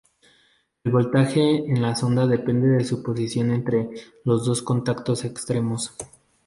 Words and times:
El 0.83 0.91
voltaje 0.91 1.39
en 1.57 1.79
la 1.83 1.95
sonda 1.95 2.25
depende 2.25 2.69
de 2.69 2.83
su 2.83 3.03
posición 3.03 3.51
entre 3.51 3.87
los 4.25 4.47
dos 4.47 4.63
contactos 4.63 5.25
extremos. 5.25 5.93